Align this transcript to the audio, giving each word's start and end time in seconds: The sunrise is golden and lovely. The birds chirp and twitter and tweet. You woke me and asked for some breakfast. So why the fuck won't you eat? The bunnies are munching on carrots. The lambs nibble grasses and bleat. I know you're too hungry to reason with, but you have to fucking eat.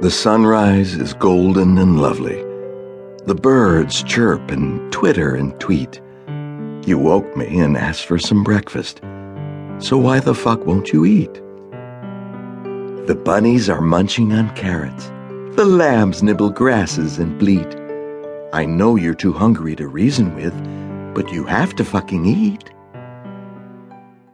The 0.00 0.10
sunrise 0.10 0.94
is 0.94 1.12
golden 1.12 1.76
and 1.76 2.00
lovely. 2.00 2.42
The 3.26 3.34
birds 3.34 4.02
chirp 4.02 4.50
and 4.50 4.90
twitter 4.90 5.34
and 5.34 5.60
tweet. 5.60 6.00
You 6.86 6.96
woke 6.96 7.36
me 7.36 7.58
and 7.58 7.76
asked 7.76 8.06
for 8.06 8.18
some 8.18 8.42
breakfast. 8.42 9.02
So 9.78 9.98
why 9.98 10.20
the 10.20 10.34
fuck 10.34 10.64
won't 10.64 10.88
you 10.94 11.04
eat? 11.04 11.34
The 13.08 13.20
bunnies 13.22 13.68
are 13.68 13.82
munching 13.82 14.32
on 14.32 14.56
carrots. 14.56 15.08
The 15.56 15.66
lambs 15.66 16.22
nibble 16.22 16.48
grasses 16.48 17.18
and 17.18 17.38
bleat. 17.38 17.76
I 18.54 18.64
know 18.64 18.96
you're 18.96 19.12
too 19.12 19.34
hungry 19.34 19.76
to 19.76 19.86
reason 19.86 20.34
with, 20.34 20.54
but 21.14 21.30
you 21.30 21.44
have 21.44 21.76
to 21.76 21.84
fucking 21.84 22.24
eat. 22.24 22.70